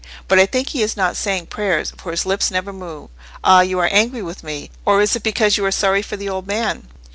But 0.27 0.39
I 0.39 0.47
think 0.47 0.69
he 0.69 0.81
is 0.81 0.97
not 0.97 1.15
saying 1.15 1.45
prayers, 1.45 1.93
for 1.95 2.09
his 2.09 2.25
lips 2.25 2.49
never 2.49 2.73
move;—ah, 2.73 3.61
you 3.61 3.77
are 3.77 3.89
angry 3.91 4.23
with 4.23 4.43
me, 4.43 4.71
or 4.83 4.99
is 4.99 5.15
it 5.15 5.21
because 5.21 5.57
you 5.57 5.65
are 5.65 5.71
sorry 5.71 6.01
for 6.01 6.17
the 6.17 6.27
old 6.27 6.47
man?" 6.47 6.87